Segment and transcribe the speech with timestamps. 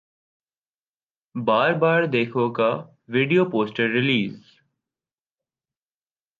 [1.35, 2.69] بار بار دیکھو کا
[3.09, 4.35] video poster release